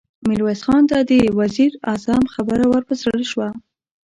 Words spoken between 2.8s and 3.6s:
په زړه شوه.